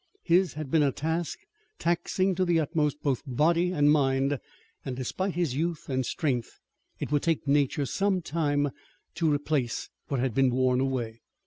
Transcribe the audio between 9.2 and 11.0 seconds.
replace what had been worn